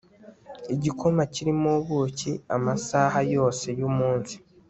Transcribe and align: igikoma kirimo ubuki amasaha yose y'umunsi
igikoma 0.75 1.21
kirimo 1.33 1.71
ubuki 1.91 2.31
amasaha 2.55 3.19
yose 3.35 3.67
y'umunsi 3.79 4.35